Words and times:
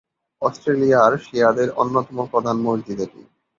অস্ট্রেলিয়ার 0.41 1.13
শিয়াদের 1.17 1.69
অন্যতম 1.73 2.17
প্রধান 2.31 2.57
মসজিদ 2.61 2.99
এটি। 2.99 3.21